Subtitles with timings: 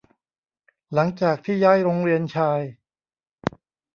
[0.93, 2.61] หลังจากที่ย้ายโรงเรียนชาย